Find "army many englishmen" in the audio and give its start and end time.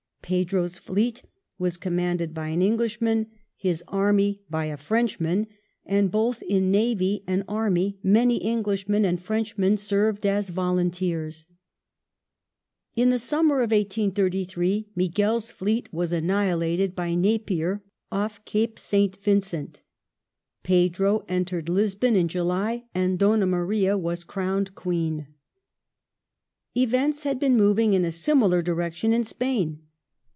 7.49-9.03